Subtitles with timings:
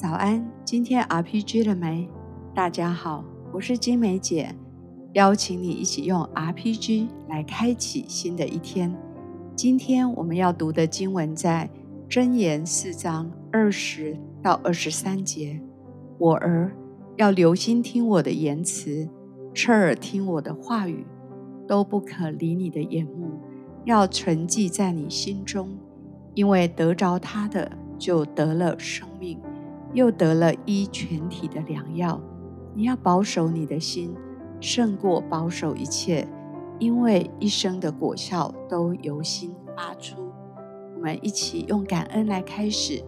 [0.00, 2.08] 早安，今天 RPG 了没？
[2.54, 4.54] 大家好，我是金梅姐，
[5.14, 8.96] 邀请你一起用 RPG 来开启新的一天。
[9.56, 11.68] 今天我们要读的经文在
[12.08, 15.60] 箴言四章二十到二十三节。
[16.16, 16.70] 我儿
[17.16, 19.08] 要留心听我的言辞，
[19.52, 21.04] 侧耳听我的话语，
[21.66, 23.32] 都不可离你的眼目，
[23.84, 25.68] 要存记在你心中，
[26.34, 29.36] 因为得着它的就得了生命。
[29.92, 32.20] 又得了一全体的良药。
[32.74, 34.14] 你要保守你的心，
[34.60, 36.28] 胜过保守一切，
[36.78, 40.16] 因为一生的果效都由心发出。
[40.94, 43.02] 我们一起用感恩来开始。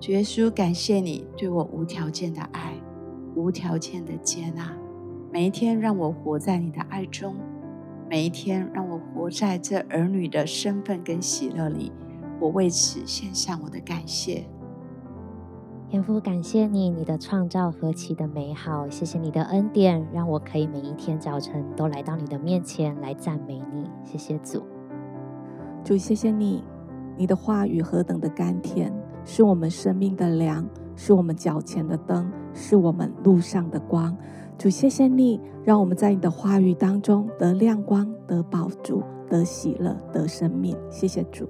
[0.00, 2.74] 主耶稣，感谢你对我无条件的爱，
[3.34, 4.74] 无条件的接纳。
[5.30, 7.36] 每一天让我活在你的爱中，
[8.08, 11.92] 每一天让我活在这儿女的身份跟喜乐里。
[12.40, 14.44] 我为此献上我的感谢。
[15.90, 18.88] 天父，感谢你，你的创造何其的美好！
[18.88, 23.90] 谢谢你的恩典，让我可以每一天早晨都来到你的面前来赞美你。
[24.04, 24.62] 谢谢主，
[25.82, 26.62] 主谢谢你，
[27.16, 28.92] 你的话语何等的甘甜，
[29.24, 34.16] 是我们生命的粮，是我们脚前的灯，是我们路上的光。
[34.56, 40.76] 主谢谢你，让我们在你的话语当中得亮光、得帮助、得喜乐、得生命。
[40.88, 41.48] 谢谢主，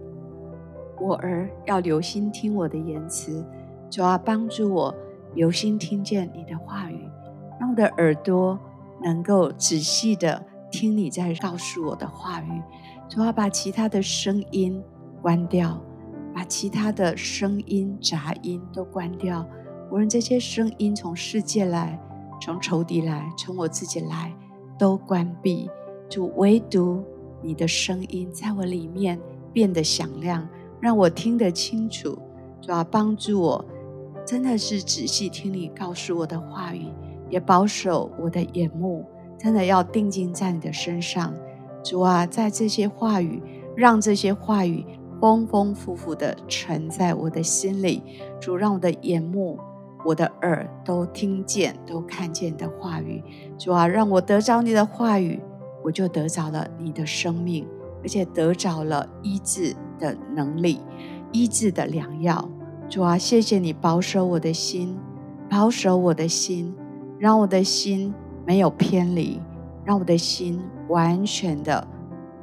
[0.99, 3.45] 我儿要留心听我的言辞。
[3.91, 4.95] 主啊，帮助我
[5.35, 7.09] 留心听见你的话语，
[7.59, 8.59] 让我的耳朵
[9.03, 12.63] 能够仔细的听你在告诉我的话语。
[13.09, 14.81] 主啊，把其他的声音
[15.21, 15.83] 关掉，
[16.33, 19.45] 把其他的声音杂音都关掉。
[19.91, 22.01] 无论这些声音从世界来，
[22.41, 24.33] 从仇敌来，从我自己来，
[24.79, 25.69] 都关闭。
[26.09, 27.03] 主，唯独
[27.43, 29.21] 你的声音在我里面
[29.53, 30.49] 变得响亮，
[30.81, 32.17] 让我听得清楚。
[32.61, 33.65] 主啊，帮助我。
[34.27, 36.87] 真的是仔细听你告诉我的话语，
[37.29, 39.05] 也保守我的眼目，
[39.39, 41.35] 真的要定睛在你的身上。
[41.83, 43.43] 主啊，在这些话语，
[43.75, 44.85] 让这些话语
[45.21, 48.03] 丰丰富富的存在我的心里。
[48.41, 49.59] 主，让我的眼目、
[50.05, 53.23] 我的耳都听见、都看见的话语。
[53.59, 55.41] 主啊，让我得着你的话语，
[55.83, 57.67] 我就得着了你的生命，
[58.03, 60.81] 而且得着了医治的能力、
[61.33, 62.49] 医治的良药。
[62.91, 64.99] 主啊，谢谢你保守我的心，
[65.49, 66.75] 保守我的心，
[67.21, 68.13] 让我的心
[68.45, 69.41] 没有偏离，
[69.85, 71.87] 让我的心完全的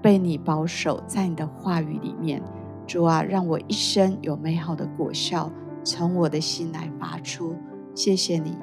[0.01, 2.41] 被你保守在你的话语里面。
[2.87, 5.51] 主啊，让我一生有美好的果效
[5.83, 7.53] 从我的心来发出。
[7.93, 8.55] 谢谢你。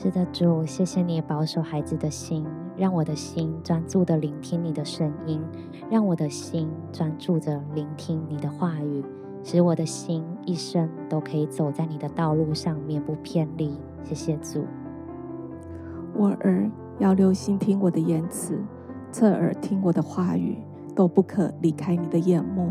[0.00, 5.42] 是的，主，谢谢你保守孩子的心，让我的心专注的聆听你的声音，
[5.90, 9.04] 让我的心专注着聆听你的话语。
[9.42, 13.76] 使我的心一生都可以走在你的道路上面，不偏离。
[14.04, 14.64] 谢谢主。
[16.14, 16.70] 我儿
[17.00, 18.56] 要留心听我的言辞，
[19.10, 20.58] 侧耳听我的话语，
[20.94, 22.70] 都不可离开你的眼目，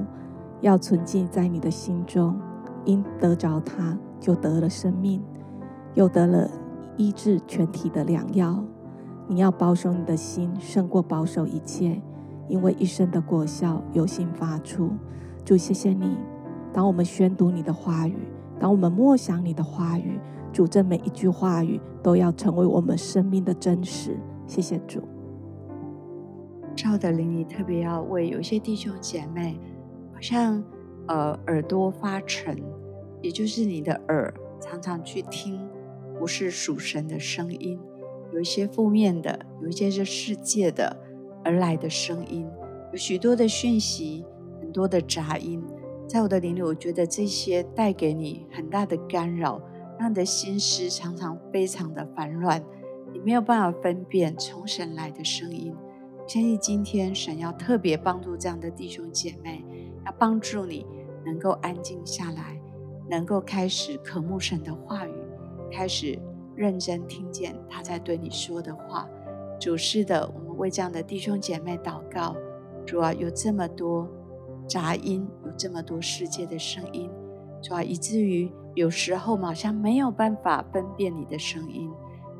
[0.62, 2.40] 要存记在你的心中。
[2.86, 5.22] 因得着它，就得了生命，
[5.94, 6.50] 又得了
[6.98, 8.64] 医治全体的良药。
[9.30, 12.02] 你要保守你的心，胜过保守一切，
[12.48, 14.92] 因为一生的果效由心发出。
[15.46, 16.18] 主，谢谢你。
[16.74, 18.18] 当我们宣读你的话语，
[18.60, 20.20] 当我们默想你的话语，
[20.52, 24.18] 主，这每一句话语都要成为我们生命的真实。
[24.46, 25.02] 谢谢主。
[26.76, 29.60] 赵德林，你特别要为有些弟兄姐妹，
[30.14, 30.64] 好像
[31.08, 32.56] 呃耳朵发沉，
[33.22, 35.60] 也就是你的耳常常去听
[36.20, 37.80] 不是属神的声音，
[38.34, 40.98] 有一些负面的，有一些是世界的
[41.44, 42.48] 而来的声音，
[42.92, 44.26] 有许多的讯息，
[44.60, 45.64] 很多的杂音。
[46.08, 49.62] 在我的灵里，我觉得这些带给你很大的干扰，
[50.00, 52.64] 让你的心思常常非常的烦乱，
[53.12, 55.76] 你没有办法分辨从神来的声音。
[56.26, 59.64] 相信今天神要特别帮助这样的弟兄姐妹，
[60.06, 60.86] 要帮助你
[61.26, 62.62] 能够安静下来，
[63.10, 65.12] 能够开始渴慕神的话语，
[65.72, 66.18] 开始
[66.56, 69.08] 认真听见他在对你说的话。
[69.60, 72.36] 主是的，我们为这样的弟兄姐妹祷告。
[72.86, 74.08] 主啊，有这么多。
[74.68, 77.10] 杂音有这么多世界的声音，
[77.64, 81.90] 主啊，以至于有时候好像没有办法分辨你的声音。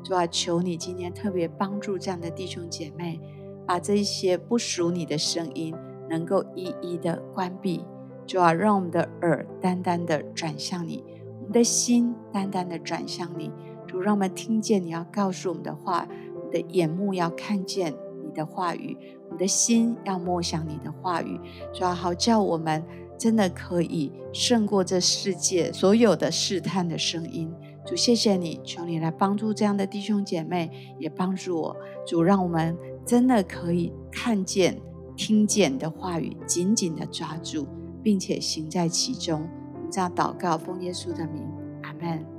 [0.04, 3.18] 主啊，求你今天特别帮助这样的弟兄姐妹，
[3.66, 5.74] 把这一些不属你的声音
[6.10, 7.82] 能够一一的关闭。
[8.26, 11.02] 主啊，让我们的耳单单的转向你，
[11.48, 13.50] 我们的心单单的转向你。
[13.86, 18.94] 主，让我们听见你要告诉我们的话，我们的眼目要看见你的话语。
[19.24, 21.40] 我们的心要默想你的话语，
[21.72, 22.84] 主要好叫我们
[23.16, 27.50] 真的可以胜过这世界所有的试探的声音。
[27.86, 31.76] 主，谢谢你，求你来帮助这样的弟兄姐妹，也帮助我。
[32.06, 34.78] 主，让我们真的可以看见、
[35.16, 37.66] 听见的话语，紧紧的抓住，
[38.02, 39.48] 并且行在其中。
[39.88, 41.50] 我们这样祷告，奉耶稣的名，
[41.82, 42.37] 阿门。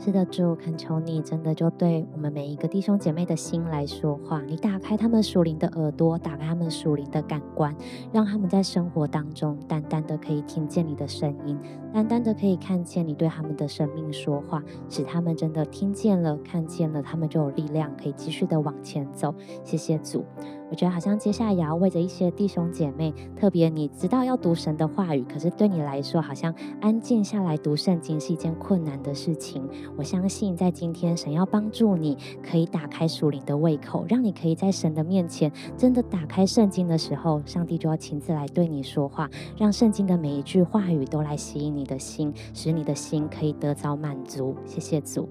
[0.00, 4.40] 是的，主，恳求你真的就对我们每一个弟兄姐妹的心来说话。
[4.42, 7.74] 你打开他们属灵的耳朵，打开他们属灵的感官，
[8.12, 11.58] 让他们在生活当中单单的可以听见你的声音，
[11.92, 19.34] 单单的可以看见你对他们的生命说话，使他们真的听见了、看见了，他们就有力量可以继续的往前走。
[19.64, 20.24] 谢谢主。
[20.70, 29.66] 我觉得好像接下来也要为着一些弟兄姐妹，特别你知道要读神的话语，可是对你来说好像安静下来读圣经是一件困难的事情。
[29.96, 44.54] 我相信在今天，神要帮助你，可以打开属灵的胃口，让你可以在神的面前真的打开圣经的时候，上帝就要亲自来对你说话，让圣经的每一句话语都来吸引你的心，使你的心可以得着满足。
[44.64, 45.28] 谢谢主。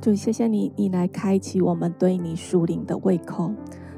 [0.00, 3.50] 主，谢谢你，你来开启我们对你属灵的胃口。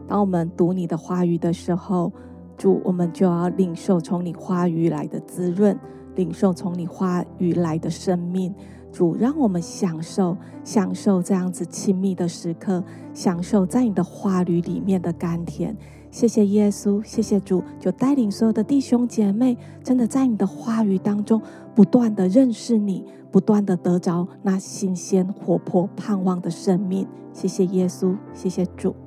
[0.06, 2.12] 当我们读你的话语的时候，
[2.56, 5.76] 主，我们就要领受从你话语来的滋润，
[6.16, 8.52] 领受从你话语来的生命。
[8.90, 12.82] 主，让我们享受享受这样子亲密的时刻，
[13.12, 15.76] 享受在你的话语里面的甘甜。
[16.10, 21.40] 谢谢耶稣，谢谢主，就带领所有的弟兄姐妹，真的在你的话语当中
[21.74, 23.04] 不断的认识你。
[23.30, 27.06] 不断的得着那新鲜、活泼、盼望的生命。
[27.34, 29.05] 谢谢耶稣，谢谢主。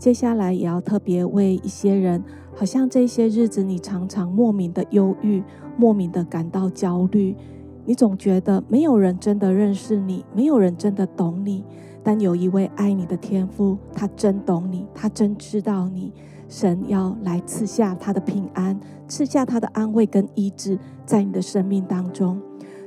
[0.00, 2.24] 接下来也要特别为一些人，
[2.56, 5.42] 好像这些日子你常常莫名的忧郁，
[5.76, 7.36] 莫名的感到焦虑。
[7.84, 11.62] 你总觉得没有人真的认识你，没有人真的懂你。
[12.02, 16.10] 但有一位爱你的天父，他真懂你，他真知道你。
[16.48, 22.40] 神要来赐下他的平安，赐下他的安慰跟医治，在你的生命当中。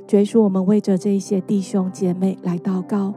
[0.08, 3.14] 主耶稣，我们为着这些弟兄姐妹来祷告，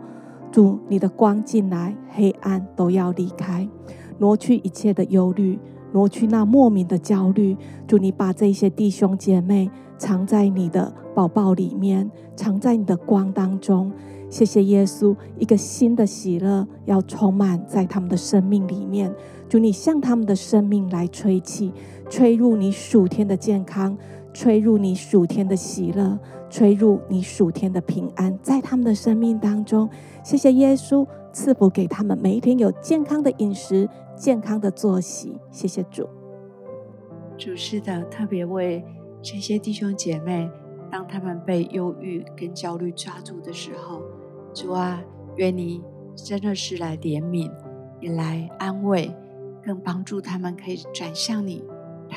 [0.52, 3.68] 主，你的光进来，黑暗都要离开，
[4.18, 5.60] 挪去一切的忧虑，
[5.92, 7.56] 挪去那莫名的焦虑。
[7.88, 13.92] 主，你把这些弟兄姐妹藏在你的宝宝里面，藏在你的光当中。
[14.30, 19.14] 谢谢耶稣，一个新的喜乐要充满在他们的生命里面。
[19.48, 21.72] 主，你向他们的生命来吹气，
[22.10, 23.98] 吹入你属天的健康，
[24.38, 26.20] 吹入你属天的喜乐。
[26.48, 29.90] 吹入你属天的平安，在他们的生命当中。
[30.24, 35.36] 谢谢耶稣赐福给他们，每一天有健康的饮食、健康的作息。
[35.50, 36.08] 谢谢主。
[37.36, 38.86] 主是的，特别为
[39.24, 40.50] 这些弟兄姐妹，
[40.92, 44.04] 当他们被忧郁跟焦虑抓住的时候，
[44.54, 45.02] 主啊，
[45.36, 45.82] 愿你
[46.16, 47.52] 真的是来怜悯，
[48.00, 49.12] 也来安慰，
[49.66, 51.66] 更帮助他们可以转向你，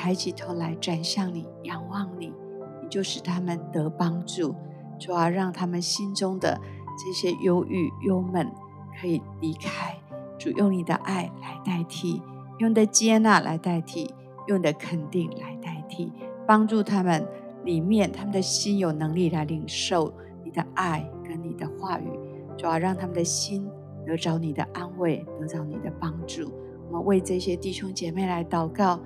[0.01, 2.33] 抬起头来转向你，仰望你。
[2.81, 4.55] 你就使他们得帮助，
[4.99, 6.59] 主啊，让他们心中的
[6.97, 8.51] 这些忧郁、忧闷
[8.99, 9.95] 可以离开。
[10.39, 12.19] 主用你的爱来代替，
[12.57, 14.11] 用你的接纳来代替，
[14.47, 16.11] 用你的肯定来代替，
[16.47, 17.23] 帮助他们
[17.63, 20.11] 里面他们的心有能力来领受
[20.43, 22.09] 你的爱跟你的话语。
[22.57, 23.69] 主啊，让他们的心
[24.03, 26.51] 得着你的安慰，得着你的帮助。
[26.87, 28.99] 我们为这些弟兄姐妹来祷告，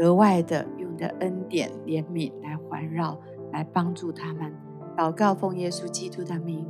[0.00, 3.20] 格外的用的恩典、怜悯来环绕。
[3.52, 4.54] 来帮助他们，
[4.96, 6.64] 祷告奉耶稣基督的名，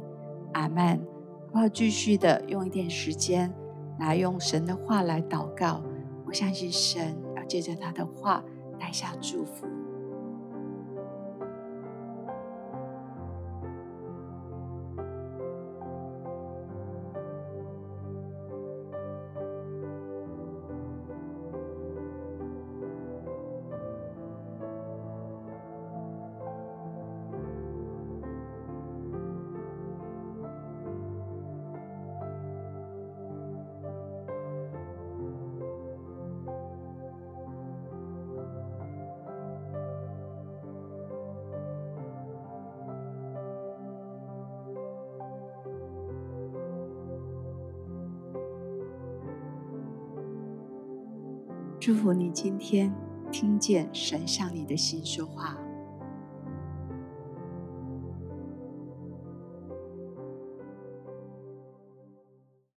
[0.54, 0.98] 阿门。
[1.52, 3.52] 我要继续的用一点时间
[3.98, 5.82] 来用神的话来祷告，
[6.24, 8.42] 我相信神要借着他的话
[8.78, 9.66] 带下祝福。
[51.80, 52.92] 祝福你今天
[53.32, 55.56] 听见神向你的心说话。